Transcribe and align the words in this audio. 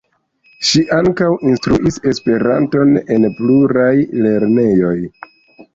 Ŝi 0.69 0.79
ankaŭ 0.95 1.27
instruis 1.51 2.01
Esperanton 2.13 2.97
en 3.19 3.29
pluraj 3.37 3.95
lernejoj. 4.27 4.99